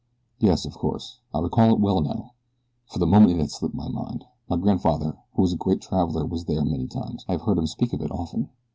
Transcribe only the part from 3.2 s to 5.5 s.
it had slipped my mind. My grandfather who